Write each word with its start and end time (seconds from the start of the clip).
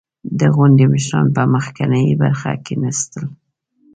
•د 0.39 0.41
غونډې 0.55 0.85
مشران 0.93 1.27
په 1.35 1.41
مخکینۍ 1.53 2.05
برخه 2.21 2.49
کښېناستل. 2.65 3.25